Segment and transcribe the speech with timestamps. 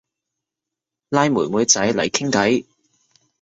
[1.09, 2.65] 拉妹妹仔嚟傾偈